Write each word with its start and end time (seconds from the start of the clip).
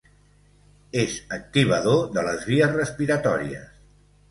És 1.01 1.17
activador 1.37 2.01
de 2.17 2.25
les 2.31 2.49
vies 2.51 2.75
respiratòries. 2.81 3.71